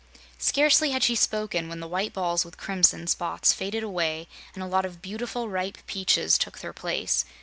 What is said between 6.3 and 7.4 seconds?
took their place.